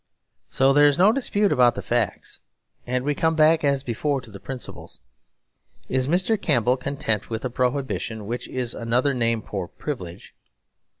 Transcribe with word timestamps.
So 0.49 0.73
there 0.73 0.87
is 0.87 0.97
no 0.97 1.11
dispute 1.13 1.51
about 1.51 1.75
the 1.75 1.83
facts; 1.83 2.39
and 2.87 3.03
we 3.05 3.13
come 3.13 3.35
back 3.35 3.63
as 3.63 3.83
before 3.83 4.19
to 4.21 4.31
the 4.31 4.39
principles. 4.39 4.99
Is 5.89 6.07
Mr. 6.07 6.41
Campbell 6.41 6.75
content 6.75 7.29
with 7.29 7.45
a 7.45 7.51
Prohibition 7.51 8.25
which 8.25 8.47
is 8.47 8.73
another 8.73 9.13
name 9.13 9.43
for 9.43 9.67
Privilege? 9.67 10.33